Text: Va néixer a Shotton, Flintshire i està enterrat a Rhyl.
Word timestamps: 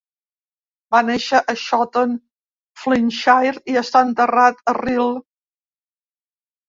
Va 0.95 1.01
néixer 1.09 1.41
a 1.51 1.55
Shotton, 1.63 2.15
Flintshire 2.85 3.63
i 3.75 3.79
està 3.85 4.05
enterrat 4.09 4.65
a 4.73 4.79
Rhyl. 4.79 5.17